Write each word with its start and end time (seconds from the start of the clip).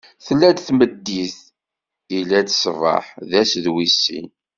Tella-d 0.25 0.59
tmeddit, 0.67 1.37
illa-d 2.17 2.49
ṣṣbeḥ: 2.55 3.05
d 3.29 3.31
ass 3.41 3.53
wis 3.73 3.95
sin. 4.03 4.27